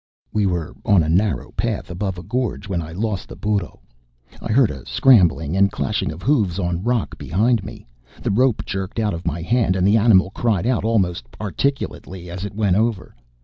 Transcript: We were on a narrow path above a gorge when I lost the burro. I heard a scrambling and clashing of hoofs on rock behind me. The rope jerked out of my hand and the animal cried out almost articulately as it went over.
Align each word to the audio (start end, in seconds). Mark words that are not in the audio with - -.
We 0.33 0.47
were 0.47 0.73
on 0.83 1.03
a 1.03 1.09
narrow 1.09 1.51
path 1.51 1.91
above 1.91 2.17
a 2.17 2.23
gorge 2.23 2.67
when 2.67 2.81
I 2.81 2.91
lost 2.91 3.27
the 3.29 3.35
burro. 3.35 3.81
I 4.41 4.51
heard 4.51 4.71
a 4.71 4.83
scrambling 4.87 5.55
and 5.55 5.71
clashing 5.71 6.11
of 6.11 6.23
hoofs 6.23 6.57
on 6.57 6.81
rock 6.81 7.19
behind 7.19 7.63
me. 7.63 7.85
The 8.23 8.31
rope 8.31 8.65
jerked 8.65 8.97
out 8.99 9.13
of 9.13 9.27
my 9.27 9.43
hand 9.43 9.75
and 9.75 9.85
the 9.85 9.97
animal 9.97 10.31
cried 10.31 10.65
out 10.65 10.83
almost 10.83 11.27
articulately 11.39 12.31
as 12.31 12.45
it 12.45 12.55
went 12.55 12.77
over. 12.77 13.15